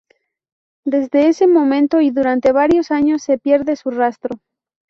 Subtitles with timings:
[0.83, 4.39] Desde ese momento, y durante varios años, se pierde su rastro.